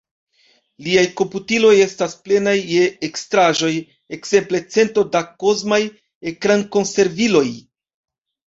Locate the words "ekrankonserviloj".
6.33-7.47